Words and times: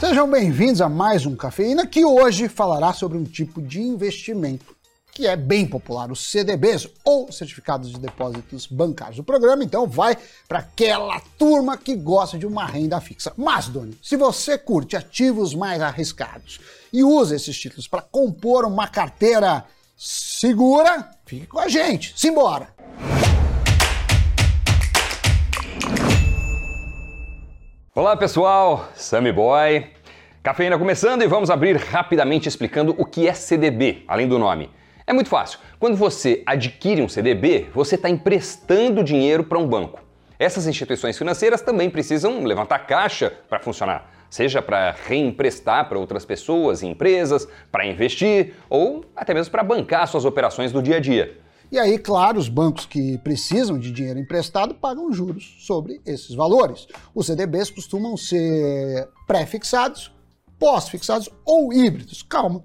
Sejam 0.00 0.30
bem-vindos 0.30 0.80
a 0.80 0.88
mais 0.88 1.26
um 1.26 1.34
Cafeína 1.34 1.84
que 1.84 2.04
hoje 2.04 2.48
falará 2.48 2.92
sobre 2.92 3.18
um 3.18 3.24
tipo 3.24 3.60
de 3.60 3.80
investimento 3.80 4.76
que 5.12 5.26
é 5.26 5.34
bem 5.34 5.66
popular, 5.66 6.12
os 6.12 6.30
CDBs 6.30 6.88
ou 7.04 7.32
Certificados 7.32 7.90
de 7.90 7.98
Depósitos 7.98 8.68
Bancários. 8.68 9.18
O 9.18 9.24
programa 9.24 9.64
então 9.64 9.88
vai 9.88 10.16
para 10.46 10.60
aquela 10.60 11.20
turma 11.36 11.76
que 11.76 11.96
gosta 11.96 12.38
de 12.38 12.46
uma 12.46 12.64
renda 12.64 13.00
fixa. 13.00 13.32
Mas, 13.36 13.66
Doni, 13.66 13.98
se 14.00 14.16
você 14.16 14.56
curte 14.56 14.96
ativos 14.96 15.52
mais 15.52 15.82
arriscados 15.82 16.60
e 16.92 17.02
usa 17.02 17.34
esses 17.34 17.58
títulos 17.58 17.88
para 17.88 18.00
compor 18.00 18.64
uma 18.64 18.86
carteira 18.86 19.64
segura, 19.96 21.10
fique 21.26 21.48
com 21.48 21.58
a 21.58 21.66
gente. 21.66 22.14
Simbora! 22.16 22.77
Olá 27.98 28.16
pessoal, 28.16 28.88
Sammy 28.94 29.32
Boy. 29.32 29.84
Cafeína 30.40 30.78
começando 30.78 31.22
e 31.22 31.26
vamos 31.26 31.50
abrir 31.50 31.74
rapidamente 31.74 32.48
explicando 32.48 32.94
o 32.96 33.04
que 33.04 33.26
é 33.26 33.32
CDB, 33.32 34.04
além 34.06 34.28
do 34.28 34.38
nome. 34.38 34.70
É 35.04 35.12
muito 35.12 35.28
fácil. 35.28 35.58
Quando 35.80 35.96
você 35.96 36.40
adquire 36.46 37.02
um 37.02 37.08
CDB, 37.08 37.66
você 37.74 37.96
está 37.96 38.08
emprestando 38.08 39.02
dinheiro 39.02 39.42
para 39.42 39.58
um 39.58 39.66
banco. 39.66 39.98
Essas 40.38 40.68
instituições 40.68 41.18
financeiras 41.18 41.60
também 41.60 41.90
precisam 41.90 42.44
levantar 42.44 42.78
caixa 42.86 43.32
para 43.48 43.58
funcionar, 43.58 44.08
seja 44.30 44.62
para 44.62 44.94
reemprestar 45.08 45.88
para 45.88 45.98
outras 45.98 46.24
pessoas 46.24 46.82
e 46.82 46.86
empresas, 46.86 47.48
para 47.72 47.84
investir 47.84 48.54
ou 48.70 49.04
até 49.16 49.34
mesmo 49.34 49.50
para 49.50 49.64
bancar 49.64 50.06
suas 50.06 50.24
operações 50.24 50.70
do 50.70 50.80
dia 50.80 50.98
a 50.98 51.00
dia. 51.00 51.36
E 51.70 51.78
aí, 51.78 51.98
claro, 51.98 52.38
os 52.38 52.48
bancos 52.48 52.86
que 52.86 53.18
precisam 53.18 53.78
de 53.78 53.92
dinheiro 53.92 54.18
emprestado 54.18 54.74
pagam 54.74 55.12
juros 55.12 55.56
sobre 55.60 56.00
esses 56.06 56.34
valores. 56.34 56.86
Os 57.14 57.26
CDBs 57.26 57.70
costumam 57.70 58.16
ser 58.16 59.06
pré-fixados, 59.26 60.10
pós-fixados 60.58 61.28
ou 61.44 61.70
híbridos. 61.70 62.22
Calma, 62.22 62.64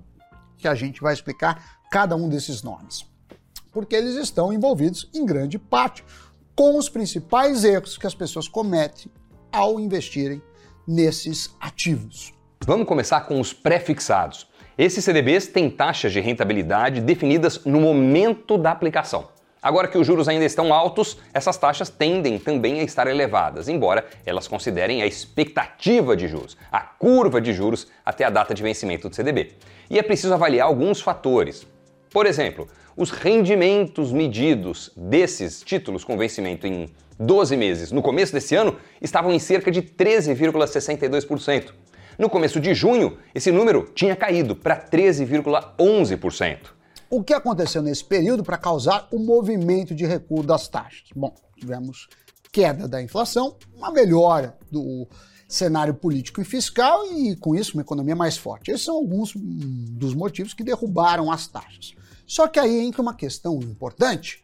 que 0.57 0.67
a 0.69 0.75
gente 0.75 1.01
vai 1.01 1.13
explicar 1.13 1.81
cada 1.91 2.15
um 2.15 2.29
desses 2.29 2.63
nomes. 2.63 3.05
Porque 3.73 3.93
eles 3.93 4.15
estão 4.15 4.53
envolvidos 4.53 5.09
em 5.13 5.25
grande 5.25 5.59
parte 5.59 6.05
com 6.55 6.77
os 6.77 6.87
principais 6.87 7.65
erros 7.65 7.97
que 7.97 8.07
as 8.07 8.15
pessoas 8.15 8.47
cometem 8.47 9.11
ao 9.51 9.79
investirem 9.79 10.41
nesses 10.87 11.53
ativos. 11.59 12.33
Vamos 12.65 12.87
começar 12.87 13.21
com 13.21 13.41
os 13.41 13.51
pré-fixados. 13.51 14.47
Esses 14.75 15.05
CDBs 15.05 15.45
têm 15.45 15.69
taxas 15.69 16.11
de 16.11 16.19
rentabilidade 16.19 16.99
definidas 16.99 17.63
no 17.63 17.79
momento 17.79 18.57
da 18.57 18.71
aplicação. 18.71 19.27
Agora 19.61 19.87
que 19.87 19.99
os 19.99 20.05
juros 20.05 20.27
ainda 20.27 20.45
estão 20.45 20.73
altos, 20.73 21.19
essas 21.31 21.57
taxas 21.57 21.89
tendem 21.89 22.39
também 22.39 22.79
a 22.79 22.83
estar 22.83 23.05
elevadas, 23.05 23.69
embora 23.69 24.03
elas 24.25 24.47
considerem 24.47 25.03
a 25.03 25.05
expectativa 25.05 26.17
de 26.17 26.27
juros, 26.27 26.57
a 26.71 26.81
curva 26.81 27.39
de 27.39 27.53
juros 27.53 27.87
até 28.03 28.25
a 28.25 28.31
data 28.31 28.53
de 28.53 28.63
vencimento 28.63 29.07
do 29.07 29.15
CDB. 29.15 29.51
E 29.91 29.99
é 29.99 30.01
preciso 30.01 30.33
avaliar 30.33 30.65
alguns 30.65 31.01
fatores. 31.01 31.67
Por 32.09 32.25
exemplo, 32.25 32.67
os 32.97 33.11
rendimentos 33.11 34.11
medidos 34.11 34.91
desses 34.97 35.61
títulos 35.61 36.03
com 36.03 36.17
vencimento 36.17 36.65
em 36.65 36.89
12 37.19 37.55
meses 37.55 37.91
no 37.91 38.01
começo 38.01 38.33
desse 38.33 38.55
ano 38.55 38.75
estavam 38.99 39.31
em 39.31 39.39
cerca 39.39 39.69
de 39.69 39.83
13,62%. 39.83 41.82
No 42.17 42.29
começo 42.29 42.59
de 42.59 42.73
junho, 42.73 43.17
esse 43.33 43.51
número 43.51 43.91
tinha 43.95 44.15
caído 44.15 44.55
para 44.55 44.79
13,11%. 44.79 46.57
O 47.09 47.23
que 47.23 47.33
aconteceu 47.33 47.81
nesse 47.81 48.03
período 48.03 48.43
para 48.43 48.57
causar 48.57 49.07
o 49.11 49.19
movimento 49.19 49.93
de 49.93 50.05
recuo 50.05 50.43
das 50.43 50.67
taxas? 50.67 51.09
Bom, 51.15 51.33
tivemos 51.57 52.07
queda 52.51 52.87
da 52.87 53.01
inflação, 53.01 53.57
uma 53.75 53.91
melhora 53.91 54.55
do 54.71 55.07
cenário 55.47 55.93
político 55.93 56.41
e 56.41 56.45
fiscal 56.45 57.05
e, 57.11 57.35
com 57.35 57.55
isso, 57.55 57.73
uma 57.73 57.81
economia 57.81 58.15
mais 58.15 58.37
forte. 58.37 58.71
Esses 58.71 58.85
são 58.85 58.95
alguns 58.95 59.33
dos 59.35 60.13
motivos 60.13 60.53
que 60.53 60.63
derrubaram 60.63 61.31
as 61.31 61.47
taxas. 61.47 61.93
Só 62.25 62.47
que 62.47 62.59
aí 62.59 62.79
entra 62.79 63.01
uma 63.01 63.15
questão 63.15 63.59
importante: 63.59 64.41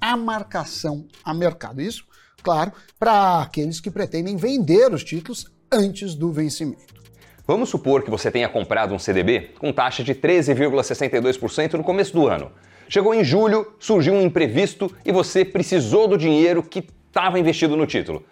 a 0.00 0.16
marcação 0.16 1.06
a 1.24 1.32
mercado. 1.32 1.80
Isso, 1.80 2.04
claro, 2.42 2.72
para 2.98 3.42
aqueles 3.42 3.80
que 3.80 3.90
pretendem 3.90 4.36
vender 4.36 4.92
os 4.92 5.04
títulos 5.04 5.46
antes 5.72 6.14
do 6.14 6.32
vencimento. 6.32 7.00
Vamos 7.46 7.68
supor 7.68 8.02
que 8.02 8.10
você 8.10 8.30
tenha 8.30 8.48
comprado 8.48 8.94
um 8.94 8.98
CDB 8.98 9.50
com 9.58 9.72
taxa 9.72 10.02
de 10.02 10.14
13,62% 10.14 11.74
no 11.74 11.84
começo 11.84 12.12
do 12.12 12.26
ano. 12.26 12.50
Chegou 12.88 13.14
em 13.14 13.22
julho, 13.22 13.74
surgiu 13.78 14.14
um 14.14 14.22
imprevisto 14.22 14.92
e 15.04 15.12
você 15.12 15.44
precisou 15.44 16.08
do 16.08 16.18
dinheiro 16.18 16.62
que 16.62 16.84
estava 17.06 17.38
investido 17.38 17.76
no 17.76 17.86
título. 17.86 18.24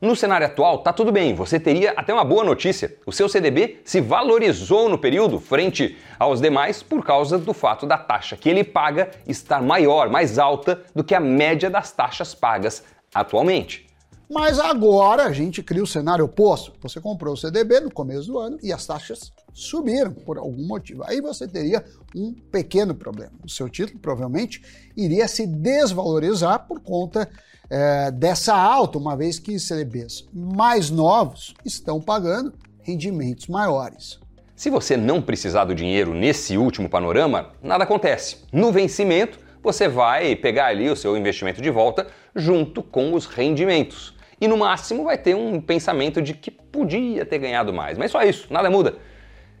No 0.00 0.14
cenário 0.14 0.46
atual, 0.46 0.78
tá 0.78 0.92
tudo 0.92 1.10
bem, 1.10 1.34
você 1.34 1.58
teria 1.58 1.92
até 1.96 2.12
uma 2.12 2.24
boa 2.24 2.44
notícia. 2.44 2.96
O 3.06 3.12
seu 3.12 3.28
CDB 3.28 3.80
se 3.84 4.00
valorizou 4.00 4.88
no 4.88 4.98
período 4.98 5.40
frente 5.40 5.96
aos 6.18 6.40
demais 6.40 6.82
por 6.82 7.04
causa 7.04 7.38
do 7.38 7.54
fato 7.54 7.86
da 7.86 7.96
taxa 7.96 8.36
que 8.36 8.48
ele 8.48 8.62
paga 8.62 9.10
estar 9.26 9.62
maior, 9.62 10.10
mais 10.10 10.38
alta 10.38 10.82
do 10.94 11.02
que 11.02 11.14
a 11.14 11.20
média 11.20 11.70
das 11.70 11.90
taxas 11.90 12.34
pagas 12.34 12.84
atualmente. 13.12 13.93
Mas 14.34 14.58
agora 14.58 15.26
a 15.26 15.32
gente 15.32 15.62
cria 15.62 15.80
o 15.80 15.86
cenário 15.86 16.24
oposto. 16.24 16.72
Você 16.82 17.00
comprou 17.00 17.34
o 17.34 17.36
CDB 17.36 17.78
no 17.78 17.88
começo 17.88 18.26
do 18.26 18.36
ano 18.36 18.58
e 18.64 18.72
as 18.72 18.84
taxas 18.84 19.32
subiram 19.52 20.12
por 20.12 20.38
algum 20.38 20.66
motivo. 20.66 21.04
Aí 21.06 21.20
você 21.20 21.46
teria 21.46 21.84
um 22.16 22.32
pequeno 22.50 22.96
problema. 22.96 23.30
O 23.44 23.48
seu 23.48 23.68
título 23.68 24.00
provavelmente 24.00 24.60
iria 24.96 25.28
se 25.28 25.46
desvalorizar 25.46 26.66
por 26.66 26.80
conta 26.80 27.30
é, 27.70 28.10
dessa 28.10 28.56
alta, 28.56 28.98
uma 28.98 29.16
vez 29.16 29.38
que 29.38 29.56
CDBs 29.56 30.26
mais 30.32 30.90
novos 30.90 31.54
estão 31.64 32.00
pagando 32.00 32.52
rendimentos 32.82 33.46
maiores. 33.46 34.18
Se 34.56 34.68
você 34.68 34.96
não 34.96 35.22
precisar 35.22 35.64
do 35.64 35.76
dinheiro 35.76 36.12
nesse 36.12 36.56
último 36.56 36.88
panorama, 36.88 37.52
nada 37.62 37.84
acontece. 37.84 38.38
No 38.52 38.72
vencimento, 38.72 39.38
você 39.62 39.86
vai 39.86 40.34
pegar 40.34 40.66
ali 40.66 40.90
o 40.90 40.96
seu 40.96 41.16
investimento 41.16 41.62
de 41.62 41.70
volta 41.70 42.08
junto 42.34 42.82
com 42.82 43.14
os 43.14 43.26
rendimentos 43.26 44.13
e 44.40 44.48
no 44.48 44.56
máximo 44.56 45.04
vai 45.04 45.18
ter 45.18 45.34
um 45.34 45.60
pensamento 45.60 46.20
de 46.20 46.34
que 46.34 46.50
podia 46.50 47.24
ter 47.24 47.38
ganhado 47.38 47.72
mais. 47.72 47.96
Mas 47.96 48.10
só 48.10 48.22
isso, 48.22 48.46
nada 48.50 48.70
muda. 48.70 48.96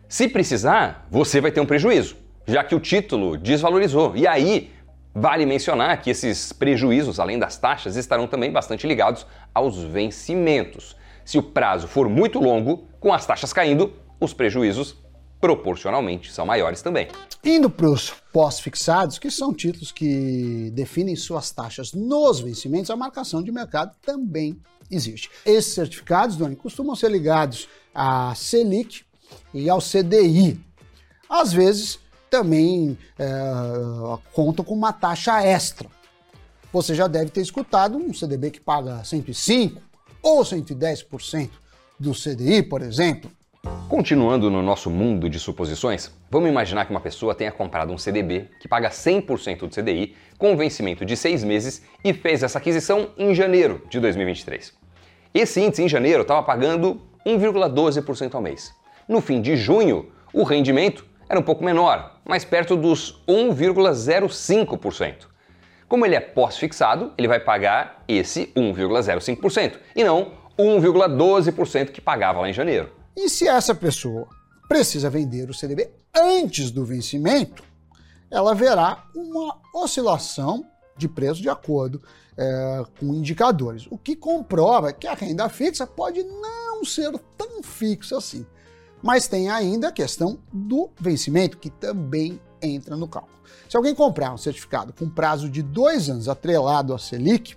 Se 0.08 0.28
precisar, 0.28 1.06
você 1.10 1.40
vai 1.40 1.50
ter 1.50 1.60
um 1.60 1.66
prejuízo, 1.66 2.16
já 2.46 2.62
que 2.62 2.74
o 2.74 2.80
título 2.80 3.36
desvalorizou. 3.36 4.16
E 4.16 4.26
aí, 4.26 4.70
vale 5.14 5.46
mencionar 5.46 6.00
que 6.00 6.10
esses 6.10 6.52
prejuízos, 6.52 7.20
além 7.20 7.38
das 7.38 7.56
taxas, 7.56 7.96
estarão 7.96 8.26
também 8.26 8.50
bastante 8.50 8.86
ligados 8.86 9.26
aos 9.54 9.82
vencimentos. 9.82 10.96
Se 11.24 11.38
o 11.38 11.42
prazo 11.42 11.88
for 11.88 12.08
muito 12.08 12.38
longo, 12.38 12.86
com 13.00 13.12
as 13.12 13.24
taxas 13.24 13.52
caindo, 13.52 13.92
os 14.20 14.34
prejuízos 14.34 15.03
proporcionalmente 15.40 16.32
são 16.32 16.46
maiores 16.46 16.82
também. 16.82 17.08
Indo 17.44 17.68
para 17.68 17.90
os 17.90 18.10
pós-fixados, 18.32 19.18
que 19.18 19.30
são 19.30 19.52
títulos 19.52 19.92
que 19.92 20.70
definem 20.72 21.14
suas 21.16 21.50
taxas 21.50 21.92
nos 21.92 22.40
vencimentos, 22.40 22.90
a 22.90 22.96
marcação 22.96 23.42
de 23.42 23.52
mercado 23.52 23.94
também 24.02 24.58
existe. 24.90 25.30
Esses 25.44 25.74
certificados, 25.74 26.36
Doni, 26.36 26.56
costumam 26.56 26.96
ser 26.96 27.10
ligados 27.10 27.68
à 27.94 28.34
Selic 28.34 29.02
e 29.52 29.68
ao 29.68 29.80
CDI. 29.80 30.58
Às 31.28 31.52
vezes, 31.52 31.98
também 32.30 32.98
é, 33.18 33.24
contam 34.32 34.64
com 34.64 34.74
uma 34.74 34.92
taxa 34.92 35.42
extra. 35.42 35.88
Você 36.72 36.94
já 36.94 37.06
deve 37.06 37.30
ter 37.30 37.40
escutado 37.40 37.96
um 37.96 38.12
CDB 38.12 38.50
que 38.50 38.60
paga 38.60 39.02
105% 39.02 39.78
ou 40.22 40.42
110% 40.42 41.50
do 42.00 42.12
CDI, 42.12 42.62
por 42.62 42.82
exemplo. 42.82 43.30
Continuando 43.88 44.50
no 44.50 44.60
nosso 44.60 44.90
mundo 44.90 45.30
de 45.30 45.38
suposições, 45.38 46.10
vamos 46.30 46.48
imaginar 46.48 46.84
que 46.84 46.90
uma 46.90 47.00
pessoa 47.00 47.34
tenha 47.34 47.52
comprado 47.52 47.92
um 47.92 47.98
CDB 47.98 48.48
que 48.58 48.66
paga 48.66 48.90
100% 48.90 49.60
do 49.60 49.68
CDI 49.68 50.16
com 50.36 50.56
vencimento 50.56 51.04
de 51.04 51.16
seis 51.16 51.44
meses 51.44 51.82
e 52.02 52.12
fez 52.12 52.42
essa 52.42 52.58
aquisição 52.58 53.10
em 53.16 53.34
janeiro 53.34 53.82
de 53.88 54.00
2023. 54.00 54.74
Esse 55.32 55.60
índice 55.60 55.82
em 55.82 55.88
janeiro 55.88 56.22
estava 56.22 56.42
pagando 56.42 57.00
1,12% 57.24 58.34
ao 58.34 58.42
mês. 58.42 58.74
No 59.08 59.20
fim 59.20 59.40
de 59.40 59.56
junho, 59.56 60.10
o 60.32 60.42
rendimento 60.42 61.06
era 61.28 61.38
um 61.38 61.42
pouco 61.42 61.64
menor, 61.64 62.18
mais 62.24 62.44
perto 62.44 62.76
dos 62.76 63.22
1,05%. 63.28 65.26
Como 65.88 66.04
ele 66.04 66.16
é 66.16 66.20
pós-fixado, 66.20 67.12
ele 67.16 67.28
vai 67.28 67.38
pagar 67.38 68.02
esse 68.08 68.46
1,05% 68.56 69.78
e 69.94 70.02
não 70.02 70.32
1,12% 70.58 71.90
que 71.90 72.00
pagava 72.00 72.40
lá 72.40 72.48
em 72.48 72.52
janeiro. 72.52 73.03
E 73.16 73.28
se 73.28 73.46
essa 73.46 73.74
pessoa 73.74 74.28
precisa 74.68 75.08
vender 75.08 75.48
o 75.48 75.54
CDB 75.54 75.90
antes 76.14 76.70
do 76.70 76.84
vencimento, 76.84 77.62
ela 78.30 78.54
verá 78.54 79.04
uma 79.14 79.60
oscilação 79.74 80.64
de 80.96 81.08
preço 81.08 81.40
de 81.40 81.48
acordo 81.48 82.02
é, 82.36 82.84
com 82.98 83.14
indicadores, 83.14 83.86
o 83.90 83.98
que 83.98 84.16
comprova 84.16 84.92
que 84.92 85.06
a 85.06 85.14
renda 85.14 85.48
fixa 85.48 85.86
pode 85.86 86.22
não 86.22 86.84
ser 86.84 87.16
tão 87.36 87.62
fixa 87.62 88.18
assim. 88.18 88.46
Mas 89.02 89.28
tem 89.28 89.50
ainda 89.50 89.88
a 89.88 89.92
questão 89.92 90.38
do 90.52 90.90
vencimento, 90.98 91.58
que 91.58 91.70
também 91.70 92.40
entra 92.60 92.96
no 92.96 93.06
cálculo. 93.06 93.34
Se 93.68 93.76
alguém 93.76 93.94
comprar 93.94 94.32
um 94.32 94.38
certificado 94.38 94.92
com 94.92 95.08
prazo 95.08 95.48
de 95.48 95.62
dois 95.62 96.08
anos 96.08 96.28
atrelado 96.28 96.94
à 96.94 96.98
Selic, 96.98 97.56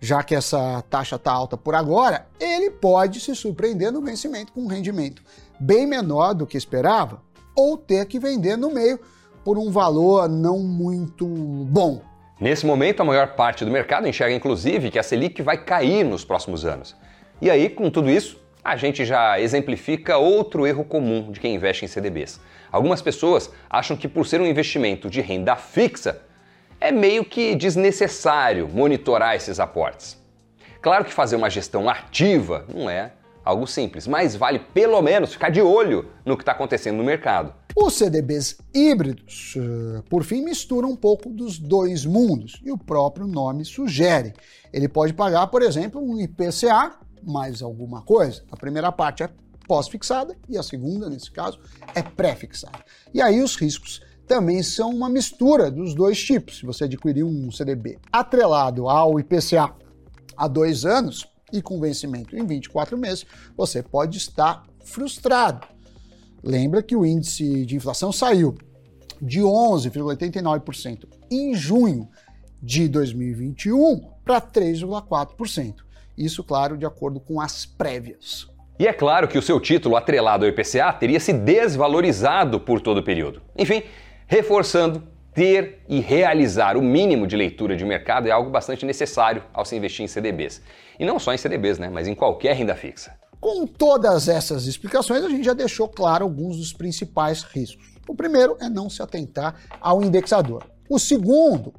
já 0.00 0.22
que 0.22 0.34
essa 0.34 0.82
taxa 0.90 1.16
está 1.16 1.32
alta 1.32 1.56
por 1.56 1.74
agora, 1.74 2.26
ele 2.38 2.70
pode 2.70 3.20
se 3.20 3.34
surpreender 3.34 3.92
no 3.92 4.02
vencimento 4.02 4.52
com 4.52 4.62
um 4.62 4.66
rendimento 4.66 5.22
bem 5.58 5.86
menor 5.86 6.34
do 6.34 6.46
que 6.46 6.56
esperava, 6.56 7.22
ou 7.54 7.76
ter 7.76 8.06
que 8.06 8.18
vender 8.18 8.56
no 8.56 8.70
meio 8.70 9.00
por 9.44 9.58
um 9.58 9.70
valor 9.70 10.28
não 10.28 10.58
muito 10.58 11.26
bom. 11.26 12.02
Nesse 12.38 12.66
momento, 12.66 13.00
a 13.00 13.04
maior 13.04 13.28
parte 13.28 13.64
do 13.64 13.70
mercado 13.70 14.06
enxerga 14.06 14.34
inclusive 14.34 14.90
que 14.90 14.98
a 14.98 15.02
Selic 15.02 15.40
vai 15.40 15.56
cair 15.56 16.04
nos 16.04 16.24
próximos 16.24 16.66
anos. 16.66 16.94
E 17.40 17.50
aí, 17.50 17.70
com 17.70 17.88
tudo 17.88 18.10
isso, 18.10 18.38
a 18.62 18.76
gente 18.76 19.04
já 19.04 19.40
exemplifica 19.40 20.18
outro 20.18 20.66
erro 20.66 20.84
comum 20.84 21.30
de 21.30 21.40
quem 21.40 21.54
investe 21.54 21.84
em 21.84 21.88
CDBs. 21.88 22.40
Algumas 22.70 23.00
pessoas 23.00 23.50
acham 23.70 23.96
que 23.96 24.08
por 24.08 24.26
ser 24.26 24.40
um 24.40 24.46
investimento 24.46 25.08
de 25.08 25.20
renda 25.20 25.56
fixa, 25.56 26.20
é 26.80 26.92
meio 26.92 27.24
que 27.24 27.54
desnecessário 27.54 28.68
monitorar 28.68 29.34
esses 29.34 29.58
aportes. 29.58 30.16
Claro 30.80 31.04
que 31.04 31.12
fazer 31.12 31.36
uma 31.36 31.50
gestão 31.50 31.88
ativa 31.88 32.64
não 32.72 32.88
é 32.88 33.12
algo 33.44 33.66
simples, 33.66 34.06
mas 34.06 34.34
vale 34.34 34.58
pelo 34.58 35.00
menos 35.00 35.32
ficar 35.32 35.50
de 35.50 35.62
olho 35.62 36.10
no 36.24 36.36
que 36.36 36.42
está 36.42 36.52
acontecendo 36.52 36.96
no 36.96 37.04
mercado. 37.04 37.54
Os 37.76 37.94
CDBs 37.94 38.58
híbridos, 38.74 39.54
eh, 39.56 40.02
por 40.08 40.24
fim, 40.24 40.42
misturam 40.42 40.90
um 40.90 40.96
pouco 40.96 41.28
dos 41.28 41.58
dois 41.58 42.04
mundos 42.04 42.60
e 42.64 42.72
o 42.72 42.78
próprio 42.78 43.26
nome 43.26 43.64
sugere. 43.64 44.32
Ele 44.72 44.88
pode 44.88 45.12
pagar, 45.12 45.46
por 45.48 45.62
exemplo, 45.62 46.00
um 46.00 46.18
IPCA 46.18 46.98
mais 47.22 47.62
alguma 47.62 48.02
coisa. 48.02 48.42
A 48.50 48.56
primeira 48.56 48.90
parte 48.90 49.22
é 49.22 49.30
pós-fixada 49.66 50.36
e 50.48 50.56
a 50.56 50.62
segunda, 50.62 51.10
nesse 51.10 51.30
caso, 51.30 51.58
é 51.94 52.02
pré-fixada. 52.02 52.78
E 53.12 53.20
aí 53.20 53.42
os 53.42 53.56
riscos 53.56 54.00
também 54.26 54.62
são 54.62 54.90
uma 54.90 55.08
mistura 55.08 55.70
dos 55.70 55.94
dois 55.94 56.22
tipos. 56.22 56.58
Se 56.58 56.66
você 56.66 56.84
adquirir 56.84 57.24
um 57.24 57.50
CDB 57.50 57.98
atrelado 58.12 58.88
ao 58.88 59.18
IPCA 59.18 59.74
há 60.36 60.48
dois 60.48 60.84
anos, 60.84 61.26
e 61.52 61.62
com 61.62 61.80
vencimento 61.80 62.36
em 62.36 62.44
24 62.44 62.98
meses, 62.98 63.24
você 63.56 63.82
pode 63.82 64.18
estar 64.18 64.64
frustrado. 64.84 65.66
Lembra 66.42 66.82
que 66.82 66.96
o 66.96 67.04
índice 67.04 67.64
de 67.64 67.76
inflação 67.76 68.12
saiu 68.12 68.54
de 69.20 69.40
11,89% 69.40 71.04
em 71.30 71.54
junho 71.54 72.08
de 72.62 72.88
2021 72.88 74.00
para 74.24 74.40
3,4%. 74.40 75.74
Isso, 76.16 76.42
claro, 76.42 76.76
de 76.76 76.86
acordo 76.86 77.20
com 77.20 77.40
as 77.40 77.66
prévias. 77.66 78.48
E 78.78 78.86
é 78.86 78.92
claro 78.92 79.26
que 79.28 79.38
o 79.38 79.42
seu 79.42 79.58
título 79.58 79.96
atrelado 79.96 80.44
ao 80.44 80.50
IPCA 80.50 80.92
teria 80.92 81.18
se 81.18 81.32
desvalorizado 81.32 82.60
por 82.60 82.80
todo 82.80 82.98
o 82.98 83.02
período. 83.02 83.40
Enfim, 83.56 83.82
reforçando 84.26 85.02
ter 85.32 85.82
e 85.88 86.00
realizar 86.00 86.76
o 86.76 86.82
mínimo 86.82 87.26
de 87.26 87.36
leitura 87.36 87.76
de 87.76 87.84
mercado 87.84 88.26
é 88.26 88.30
algo 88.30 88.50
bastante 88.50 88.86
necessário 88.86 89.42
ao 89.52 89.64
se 89.64 89.76
investir 89.76 90.04
em 90.04 90.08
CDBs. 90.08 90.62
E 90.98 91.04
não 91.04 91.18
só 91.18 91.34
em 91.34 91.36
CDBs, 91.36 91.78
né, 91.78 91.90
mas 91.90 92.08
em 92.08 92.14
qualquer 92.14 92.56
renda 92.56 92.74
fixa. 92.74 93.14
Com 93.38 93.66
todas 93.66 94.28
essas 94.28 94.66
explicações, 94.66 95.22
a 95.22 95.28
gente 95.28 95.44
já 95.44 95.52
deixou 95.52 95.88
claro 95.88 96.24
alguns 96.24 96.56
dos 96.56 96.72
principais 96.72 97.42
riscos. 97.42 97.94
O 98.08 98.14
primeiro 98.14 98.56
é 98.60 98.68
não 98.68 98.88
se 98.88 99.02
atentar 99.02 99.56
ao 99.78 100.02
indexador. 100.02 100.64
O 100.88 100.98
segundo 100.98 101.74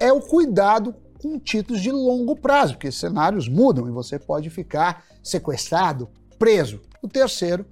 é 0.00 0.12
o 0.12 0.20
cuidado 0.20 0.94
com 1.22 1.38
títulos 1.38 1.80
de 1.80 1.92
longo 1.92 2.34
prazo, 2.34 2.74
porque 2.74 2.90
cenários 2.90 3.48
mudam 3.48 3.86
e 3.86 3.92
você 3.92 4.18
pode 4.18 4.50
ficar 4.50 5.04
sequestrado, 5.22 6.08
preso. 6.36 6.82
O 7.00 7.08
terceiro 7.08 7.64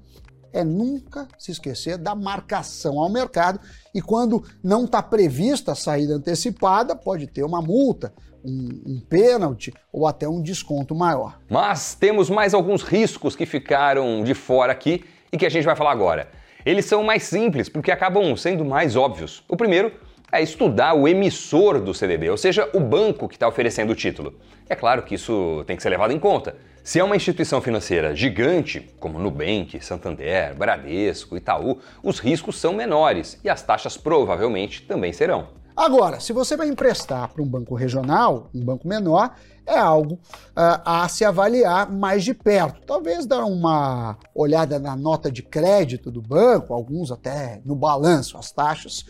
é 0.55 0.62
nunca 0.62 1.27
se 1.37 1.51
esquecer 1.51 1.99
da 1.99 2.15
marcação 2.15 3.01
ao 3.01 3.11
mercado 3.11 3.61
e 3.93 4.01
quando 4.01 4.45
não 4.62 4.85
está 4.85 5.03
prevista 5.03 5.73
a 5.73 5.75
saída 5.75 6.15
antecipada, 6.15 6.95
pode 6.95 7.27
ter 7.27 7.43
uma 7.43 7.61
multa, 7.61 8.15
um, 8.45 8.83
um 8.87 9.01
pênalti 9.01 9.75
ou 9.93 10.06
até 10.06 10.29
um 10.29 10.41
desconto 10.41 10.95
maior. 10.95 11.41
Mas 11.51 11.95
temos 11.95 12.31
mais 12.31 12.55
alguns 12.55 12.83
riscos 12.83 13.35
que 13.35 13.45
ficaram 13.45 14.23
de 14.23 14.33
fora 14.33 14.73
aqui 14.73 15.05
e 15.33 15.37
que 15.37 15.45
a 15.45 15.51
gente 15.51 15.65
vai 15.65 15.75
falar 15.75 15.91
agora. 15.91 16.31
Eles 16.65 16.85
são 16.85 17.03
mais 17.03 17.25
simples 17.25 17.69
porque 17.69 17.91
acabam 17.91 18.35
sendo 18.37 18.65
mais 18.65 18.97
óbvios. 18.97 19.45
O 19.49 19.56
primeiro 19.56 19.93
é 20.31 20.43
estudar 20.43 20.94
o 20.94 21.06
emissor 21.06 21.81
do 21.81 21.94
CDB, 21.94 22.31
ou 22.31 22.37
seja, 22.37 22.69
o 22.75 22.81
banco 22.81 23.29
que 23.29 23.37
está 23.37 23.47
oferecendo 23.47 23.93
o 23.93 23.97
título. 23.97 24.35
É 24.69 24.75
claro 24.75 25.03
que 25.03 25.15
isso 25.15 25.62
tem 25.67 25.76
que 25.76 25.82
ser 25.82 25.91
levado 25.91 26.12
em 26.12 26.19
conta. 26.19 26.56
Se 26.82 26.99
é 26.99 27.05
uma 27.05 27.17
instituição 27.17 27.62
financeira 27.62 28.15
gigante, 28.15 28.81
como 29.00 29.19
Nubank, 29.19 29.81
Santander, 29.81 30.55
Bradesco, 30.55 31.37
Itaú, 31.37 31.79
os 32.03 32.19
riscos 32.19 32.59
são 32.59 32.75
menores 32.75 33.38
e 33.43 33.49
as 33.49 33.62
taxas 33.62 33.97
provavelmente 33.97 34.82
também 34.82 35.12
serão. 35.12 35.49
Agora, 35.76 36.21
se 36.21 36.32
você 36.32 36.56
vai 36.56 36.69
emprestar 36.69 37.32
para 37.32 37.43
um 37.43 37.47
banco 37.47 37.75
regional, 37.75 38.49
um 38.55 38.65
banco 38.65 38.87
menor, 38.87 39.35
é 39.67 39.77
algo 39.77 40.15
uh, 40.15 40.81
a 40.85 41.09
se 41.09 41.25
avaliar 41.25 41.91
mais 41.91 42.23
de 42.23 42.32
perto. 42.32 42.82
Talvez 42.87 43.27
dar 43.27 43.44
uma 43.44 44.17
olhada 44.35 44.79
na 44.79 44.94
nota 44.94 45.32
de 45.32 45.43
crédito 45.43 46.12
do 46.12 46.23
banco, 46.23 46.73
alguns 46.73 47.11
até 47.11 47.61
no 47.65 47.75
balanço, 47.75 48.38
as 48.38 48.53
taxas 48.53 49.05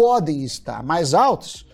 podem 0.00 0.42
estar 0.44 0.82
mais 0.82 1.12
altas, 1.12 1.66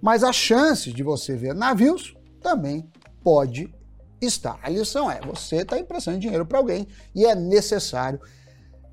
mas 0.00 0.22
a 0.22 0.32
chance 0.32 0.92
de 0.92 1.02
você 1.02 1.34
ver 1.34 1.52
navios 1.52 2.16
também 2.40 2.88
pode 3.24 3.74
estar. 4.20 4.56
A 4.62 4.68
lição 4.68 5.10
é: 5.10 5.20
você 5.20 5.62
está 5.62 5.76
emprestando 5.76 6.20
dinheiro 6.20 6.46
para 6.46 6.58
alguém 6.58 6.86
e 7.12 7.26
é 7.26 7.34
necessário 7.34 8.20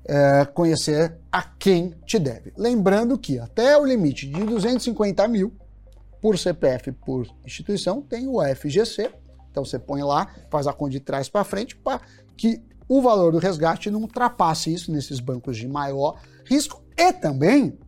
é, 0.04 0.44
conhecer 0.44 1.16
a 1.30 1.40
quem 1.40 1.94
te 2.04 2.18
deve. 2.18 2.52
Lembrando 2.56 3.16
que 3.16 3.38
até 3.38 3.78
o 3.78 3.84
limite 3.84 4.26
de 4.26 4.42
250 4.42 5.28
mil 5.28 5.56
por 6.20 6.36
CPF 6.36 6.90
por 6.90 7.28
instituição 7.46 8.02
tem 8.02 8.26
o 8.26 8.42
FGC. 8.42 9.08
Então 9.52 9.64
você 9.64 9.78
põe 9.78 10.02
lá, 10.02 10.34
faz 10.50 10.66
a 10.66 10.72
conta 10.72 10.90
de 10.90 11.00
trás 11.00 11.28
para 11.28 11.44
frente 11.44 11.76
para 11.76 12.00
que 12.36 12.60
o 12.88 13.00
valor 13.00 13.30
do 13.30 13.38
resgate 13.38 13.88
não 13.88 14.00
ultrapasse 14.00 14.74
isso 14.74 14.90
nesses 14.90 15.20
bancos 15.20 15.56
de 15.56 15.68
maior 15.68 16.20
risco 16.44 16.82
e 16.96 17.12
também 17.12 17.78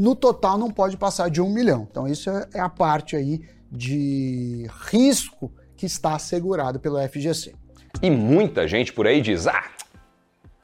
no 0.00 0.16
total 0.16 0.56
não 0.56 0.70
pode 0.70 0.96
passar 0.96 1.28
de 1.28 1.42
um 1.42 1.50
milhão. 1.50 1.86
Então 1.90 2.08
isso 2.08 2.30
é, 2.30 2.48
é 2.54 2.60
a 2.60 2.70
parte 2.70 3.14
aí 3.14 3.42
de 3.70 4.66
risco 4.88 5.52
que 5.76 5.84
está 5.84 6.14
assegurado 6.14 6.80
pelo 6.80 6.96
FGC. 7.06 7.54
E 8.02 8.10
muita 8.10 8.66
gente 8.66 8.94
por 8.94 9.06
aí 9.06 9.20
diz: 9.20 9.46
ah, 9.46 9.70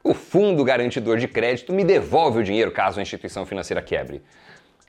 o 0.03 0.15
fundo 0.15 0.63
garantidor 0.63 1.19
de 1.19 1.27
crédito 1.27 1.71
me 1.71 1.83
devolve 1.83 2.39
o 2.39 2.43
dinheiro 2.43 2.71
caso 2.71 2.97
a 2.97 3.01
instituição 3.03 3.45
financeira 3.45 3.81
quebre. 3.81 4.23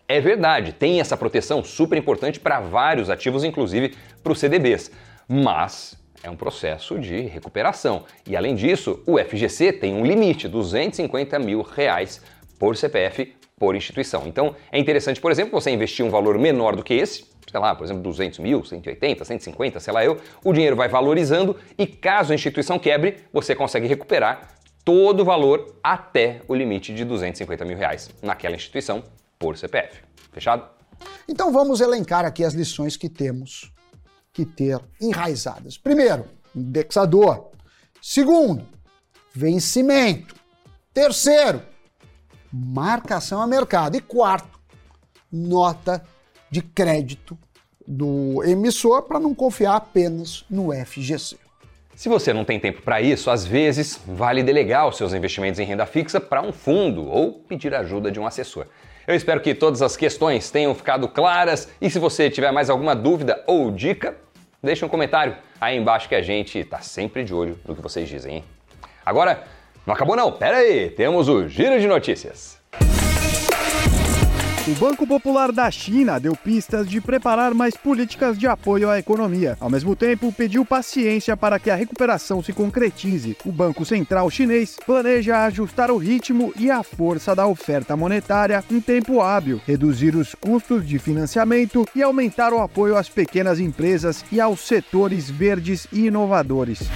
É 0.08 0.18
verdade, 0.18 0.72
tem 0.72 0.98
essa 0.98 1.14
proteção 1.14 1.62
super 1.62 1.98
importante 1.98 2.40
para 2.40 2.58
vários 2.58 3.10
ativos, 3.10 3.44
inclusive 3.44 3.94
para 4.22 4.32
os 4.32 4.38
CDBs. 4.38 4.90
Mas 5.28 5.94
é 6.22 6.30
um 6.30 6.36
processo 6.36 6.98
de 6.98 7.20
recuperação. 7.20 8.04
E 8.26 8.34
além 8.34 8.54
disso, 8.54 9.02
o 9.06 9.18
FGC 9.18 9.74
tem 9.74 9.94
um 9.94 10.06
limite, 10.06 10.48
250 10.48 11.38
mil 11.38 11.60
reais 11.60 12.22
por 12.58 12.74
CPF 12.74 13.37
por 13.58 13.74
instituição. 13.74 14.24
Então 14.26 14.54
é 14.70 14.78
interessante, 14.78 15.20
por 15.20 15.30
exemplo, 15.30 15.60
você 15.60 15.70
investir 15.70 16.04
um 16.04 16.10
valor 16.10 16.38
menor 16.38 16.76
do 16.76 16.82
que 16.82 16.94
esse, 16.94 17.24
sei 17.50 17.60
lá, 17.60 17.74
por 17.74 17.84
exemplo, 17.84 18.02
200 18.02 18.38
mil, 18.38 18.64
180, 18.64 19.24
150, 19.24 19.80
sei 19.80 19.92
lá 19.92 20.04
eu, 20.04 20.18
o 20.44 20.52
dinheiro 20.52 20.76
vai 20.76 20.88
valorizando 20.88 21.56
e 21.76 21.86
caso 21.86 22.32
a 22.32 22.34
instituição 22.34 22.78
quebre, 22.78 23.16
você 23.32 23.54
consegue 23.54 23.86
recuperar 23.86 24.56
todo 24.84 25.20
o 25.20 25.24
valor 25.24 25.74
até 25.82 26.40
o 26.48 26.54
limite 26.54 26.94
de 26.94 27.04
250 27.04 27.64
mil 27.64 27.76
reais 27.76 28.10
naquela 28.22 28.56
instituição 28.56 29.02
por 29.38 29.56
CPF. 29.56 30.02
Fechado? 30.32 30.68
Então 31.28 31.52
vamos 31.52 31.80
elencar 31.80 32.24
aqui 32.24 32.44
as 32.44 32.54
lições 32.54 32.96
que 32.96 33.08
temos 33.08 33.72
que 34.32 34.44
ter 34.44 34.78
enraizadas. 35.00 35.76
Primeiro, 35.76 36.26
indexador. 36.54 37.50
Segundo, 38.00 38.66
vencimento. 39.34 40.34
Terceiro, 40.94 41.62
marcação 42.52 43.40
a 43.40 43.46
mercado. 43.46 43.96
E 43.96 44.00
quarto, 44.00 44.58
nota 45.30 46.02
de 46.50 46.62
crédito 46.62 47.36
do 47.86 48.42
emissor 48.44 49.02
para 49.02 49.18
não 49.18 49.34
confiar 49.34 49.76
apenas 49.76 50.44
no 50.50 50.72
FGC. 50.72 51.36
Se 51.94 52.08
você 52.08 52.32
não 52.32 52.44
tem 52.44 52.60
tempo 52.60 52.82
para 52.82 53.00
isso, 53.00 53.30
às 53.30 53.44
vezes 53.44 54.00
vale 54.06 54.42
delegar 54.42 54.86
os 54.86 54.96
seus 54.96 55.12
investimentos 55.12 55.58
em 55.58 55.64
renda 55.64 55.84
fixa 55.84 56.20
para 56.20 56.40
um 56.40 56.52
fundo 56.52 57.04
ou 57.08 57.32
pedir 57.32 57.74
ajuda 57.74 58.10
de 58.10 58.20
um 58.20 58.26
assessor. 58.26 58.66
Eu 59.06 59.16
espero 59.16 59.40
que 59.40 59.54
todas 59.54 59.82
as 59.82 59.96
questões 59.96 60.50
tenham 60.50 60.74
ficado 60.74 61.08
claras 61.08 61.68
e 61.80 61.90
se 61.90 61.98
você 61.98 62.30
tiver 62.30 62.52
mais 62.52 62.70
alguma 62.70 62.94
dúvida 62.94 63.42
ou 63.46 63.70
dica, 63.70 64.16
deixe 64.62 64.84
um 64.84 64.88
comentário 64.88 65.36
aí 65.60 65.76
embaixo 65.76 66.08
que 66.08 66.14
a 66.14 66.22
gente 66.22 66.58
está 66.58 66.78
sempre 66.80 67.24
de 67.24 67.34
olho 67.34 67.58
no 67.66 67.74
que 67.74 67.82
vocês 67.82 68.08
dizem. 68.08 68.36
Hein? 68.36 68.44
Agora, 69.04 69.44
não 69.88 69.94
acabou 69.94 70.14
não, 70.14 70.30
pera 70.30 70.58
aí, 70.58 70.90
temos 70.90 71.30
o 71.30 71.48
Giro 71.48 71.80
de 71.80 71.86
Notícias. 71.86 72.58
O 74.68 74.74
Banco 74.74 75.06
Popular 75.06 75.50
da 75.50 75.70
China 75.70 76.20
deu 76.20 76.36
pistas 76.36 76.86
de 76.86 77.00
preparar 77.00 77.54
mais 77.54 77.74
políticas 77.74 78.38
de 78.38 78.46
apoio 78.46 78.90
à 78.90 78.98
economia. 78.98 79.56
Ao 79.58 79.70
mesmo 79.70 79.96
tempo, 79.96 80.30
pediu 80.30 80.62
paciência 80.62 81.34
para 81.38 81.58
que 81.58 81.70
a 81.70 81.74
recuperação 81.74 82.42
se 82.42 82.52
concretize. 82.52 83.34
O 83.46 83.50
Banco 83.50 83.82
Central 83.86 84.28
chinês 84.28 84.76
planeja 84.84 85.46
ajustar 85.46 85.90
o 85.90 85.96
ritmo 85.96 86.52
e 86.58 86.70
a 86.70 86.82
força 86.82 87.34
da 87.34 87.46
oferta 87.46 87.96
monetária 87.96 88.62
em 88.70 88.82
tempo 88.82 89.22
hábil, 89.22 89.58
reduzir 89.66 90.14
os 90.14 90.34
custos 90.34 90.86
de 90.86 90.98
financiamento 90.98 91.88
e 91.96 92.02
aumentar 92.02 92.52
o 92.52 92.60
apoio 92.60 92.94
às 92.94 93.08
pequenas 93.08 93.58
empresas 93.58 94.22
e 94.30 94.38
aos 94.38 94.60
setores 94.60 95.30
verdes 95.30 95.88
e 95.90 96.08
inovadores. 96.08 96.90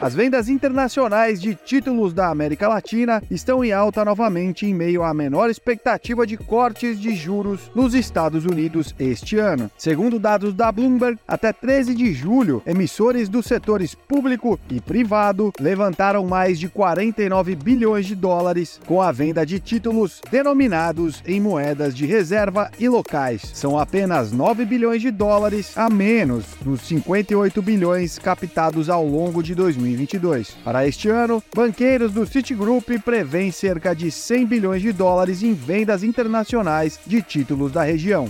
As 0.00 0.14
vendas 0.14 0.48
internacionais 0.48 1.38
de 1.38 1.54
títulos 1.54 2.14
da 2.14 2.28
América 2.28 2.66
Latina 2.66 3.22
estão 3.30 3.62
em 3.62 3.70
alta 3.70 4.02
novamente 4.02 4.64
em 4.64 4.72
meio 4.72 5.02
à 5.02 5.12
menor 5.12 5.50
expectativa 5.50 6.26
de 6.26 6.38
cortes 6.38 6.98
de 6.98 7.14
juros 7.14 7.70
nos 7.74 7.92
Estados 7.92 8.46
Unidos 8.46 8.94
este 8.98 9.36
ano. 9.36 9.70
Segundo 9.76 10.18
dados 10.18 10.54
da 10.54 10.72
Bloomberg, 10.72 11.18
até 11.28 11.52
13 11.52 11.94
de 11.94 12.14
julho, 12.14 12.62
emissores 12.66 13.28
dos 13.28 13.44
setores 13.44 13.94
público 13.94 14.58
e 14.70 14.80
privado 14.80 15.52
levantaram 15.60 16.26
mais 16.26 16.58
de 16.58 16.70
49 16.70 17.54
bilhões 17.54 18.06
de 18.06 18.14
dólares 18.14 18.80
com 18.86 19.02
a 19.02 19.12
venda 19.12 19.44
de 19.44 19.60
títulos 19.60 20.22
denominados 20.30 21.22
em 21.26 21.38
moedas 21.38 21.94
de 21.94 22.06
reserva 22.06 22.70
e 22.78 22.88
locais. 22.88 23.42
São 23.52 23.78
apenas 23.78 24.32
9 24.32 24.64
bilhões 24.64 25.02
de 25.02 25.10
dólares 25.10 25.76
a 25.76 25.90
menos 25.90 26.46
dos 26.62 26.80
58 26.88 27.60
bilhões 27.60 28.18
captados 28.18 28.88
ao 28.88 29.04
longo 29.04 29.42
de 29.42 29.54
2020. 29.54 29.89
2022. 29.96 30.56
Para 30.64 30.86
este 30.86 31.08
ano, 31.08 31.42
banqueiros 31.54 32.12
do 32.12 32.26
Citigroup 32.26 32.88
prevêem 33.04 33.50
cerca 33.50 33.94
de 33.94 34.10
100 34.10 34.46
bilhões 34.46 34.82
de 34.82 34.92
dólares 34.92 35.42
em 35.42 35.54
vendas 35.54 36.02
internacionais 36.02 36.98
de 37.06 37.22
títulos 37.22 37.72
da 37.72 37.82
região. 37.82 38.28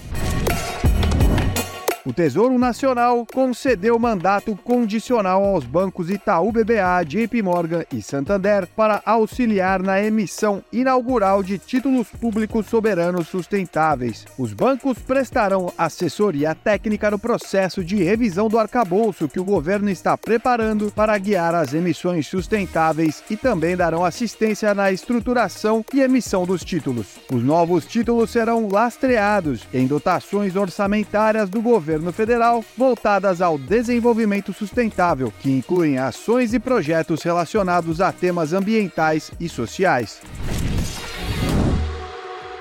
O 2.11 2.13
Tesouro 2.13 2.59
Nacional 2.59 3.25
concedeu 3.25 3.97
mandato 3.97 4.57
condicional 4.65 5.45
aos 5.45 5.65
bancos 5.65 6.11
Itaú 6.11 6.51
BBA, 6.51 7.05
JP 7.07 7.41
Morgan 7.41 7.85
e 7.93 8.03
Santander 8.03 8.67
para 8.67 9.01
auxiliar 9.07 9.81
na 9.81 10.03
emissão 10.03 10.61
inaugural 10.73 11.41
de 11.41 11.57
títulos 11.57 12.09
públicos 12.09 12.67
soberanos 12.67 13.29
sustentáveis. 13.29 14.27
Os 14.37 14.53
bancos 14.53 14.99
prestarão 14.99 15.73
assessoria 15.79 16.53
técnica 16.53 17.13
no 17.13 17.19
processo 17.19 17.85
de 17.85 18.03
revisão 18.03 18.49
do 18.49 18.59
arcabouço 18.59 19.29
que 19.29 19.39
o 19.39 19.45
governo 19.45 19.89
está 19.89 20.19
preparando 20.19 20.91
para 20.91 21.17
guiar 21.17 21.55
as 21.55 21.75
emissões 21.75 22.27
sustentáveis 22.27 23.23
e 23.31 23.37
também 23.37 23.77
darão 23.77 24.05
assistência 24.05 24.75
na 24.75 24.91
estruturação 24.91 25.85
e 25.95 26.01
emissão 26.01 26.45
dos 26.45 26.65
títulos. 26.65 27.21
Os 27.33 27.45
novos 27.45 27.87
títulos 27.87 28.31
serão 28.31 28.67
lastreados 28.69 29.65
em 29.73 29.87
dotações 29.87 30.57
orçamentárias 30.57 31.49
do 31.49 31.63
governo 31.63 32.00
governo 32.01 32.13
federal 32.13 32.65
voltadas 32.77 33.43
ao 33.43 33.59
desenvolvimento 33.59 34.55
sustentável, 34.55 35.31
que 35.41 35.51
incluem 35.51 35.99
ações 35.99 36.55
e 36.55 36.59
projetos 36.59 37.23
relacionados 37.23 38.01
a 38.01 38.11
temas 38.11 38.55
ambientais 38.55 39.31
e 39.39 39.49
sociais. 39.49 40.23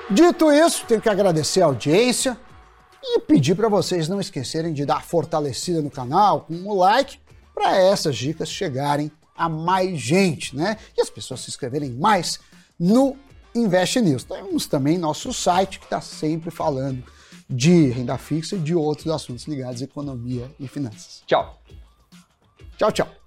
Dito 0.09 0.51
isso, 0.51 0.85
tenho 0.85 0.99
que 0.99 1.07
agradecer 1.07 1.61
a 1.61 1.65
audiência 1.65 2.37
e 3.01 3.19
pedir 3.21 3.55
para 3.55 3.69
vocês 3.69 4.09
não 4.09 4.19
esquecerem 4.19 4.73
de 4.73 4.85
dar 4.85 5.03
fortalecida 5.03 5.81
no 5.81 5.89
canal 5.89 6.41
com 6.41 6.67
o 6.67 6.77
like 6.77 7.17
para 7.53 7.77
essas 7.77 8.17
dicas 8.17 8.49
chegarem 8.49 9.09
a 9.37 9.47
mais 9.47 9.97
gente, 9.97 10.53
né? 10.53 10.75
E 10.97 11.01
as 11.01 11.09
pessoas 11.09 11.39
se 11.39 11.49
inscreverem 11.49 11.91
mais 11.91 12.39
no 12.77 13.15
Invest 13.55 14.01
News. 14.01 14.25
Temos 14.25 14.65
também 14.65 14.97
nosso 14.97 15.31
site 15.31 15.79
que 15.79 15.85
está 15.85 16.01
sempre 16.01 16.51
falando 16.51 17.03
de 17.49 17.89
renda 17.89 18.17
fixa 18.17 18.55
e 18.55 18.59
de 18.59 18.75
outros 18.75 19.07
assuntos 19.07 19.45
ligados 19.47 19.81
à 19.81 19.85
economia 19.85 20.49
e 20.59 20.67
finanças. 20.67 21.23
Tchau. 21.25 21.59
Tchau, 22.77 22.91
tchau. 22.91 23.18